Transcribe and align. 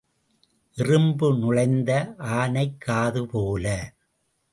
எறும்பு 0.77 1.37
நுழைந்த 1.37 2.15
ஆனைக் 2.17 2.77
காது 2.77 3.25
போல. 3.27 3.93